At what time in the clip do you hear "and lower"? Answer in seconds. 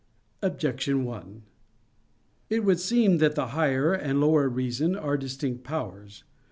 3.93-4.49